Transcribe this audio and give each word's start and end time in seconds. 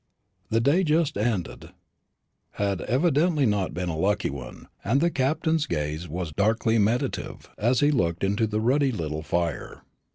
The 0.49 0.59
day 0.59 0.83
just 0.83 1.15
ended 1.15 1.73
had 2.53 2.81
evidently 2.81 3.45
not 3.45 3.75
been 3.75 3.87
a 3.89 3.95
lucky 3.95 4.31
one, 4.31 4.67
and 4.83 4.99
the 4.99 5.11
Captain's 5.11 5.67
gaze 5.67 6.07
was 6.07 6.31
darkly 6.31 6.79
meditative 6.79 7.51
as 7.55 7.81
he 7.81 7.91
looked 7.91 8.23
into 8.23 8.47
the 8.47 8.61
ruddy 8.61 8.91
little 8.91 9.21
fire. 9.21 9.83